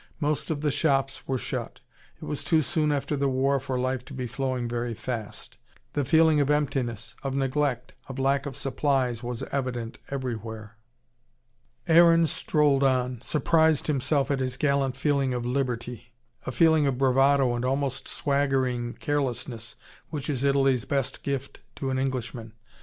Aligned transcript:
Most 0.19 0.49
of 0.49 0.61
the 0.61 0.71
shops 0.71 1.27
were 1.27 1.37
shut. 1.37 1.79
It 2.19 2.25
was 2.25 2.43
too 2.43 2.63
soon 2.63 2.91
after 2.91 3.15
the 3.15 3.27
war 3.29 3.59
for 3.59 3.77
life 3.79 4.03
to 4.05 4.15
be 4.15 4.25
flowing 4.25 4.67
very 4.67 4.95
fast. 4.95 5.59
The 5.93 6.03
feeling 6.03 6.41
of 6.41 6.49
emptiness, 6.49 7.13
of 7.21 7.35
neglect, 7.35 7.93
of 8.07 8.17
lack 8.17 8.47
of 8.47 8.57
supplies 8.57 9.21
was 9.21 9.43
evident 9.51 9.99
everywhere. 10.09 10.75
Aaron 11.87 12.25
strolled 12.25 12.83
on, 12.83 13.21
surprised 13.21 13.85
himself 13.85 14.31
at 14.31 14.39
his 14.39 14.57
gallant 14.57 14.95
feeling 14.95 15.35
of 15.35 15.45
liberty: 15.45 16.13
a 16.47 16.51
feeling 16.51 16.87
of 16.87 16.97
bravado 16.97 17.53
and 17.53 17.63
almost 17.63 18.07
swaggering 18.07 18.93
carelessness 18.93 19.75
which 20.09 20.31
is 20.31 20.43
Italy's 20.43 20.83
best 20.85 21.21
gift 21.21 21.59
to 21.75 21.91
an 21.91 21.99
Englishman. 21.99 22.53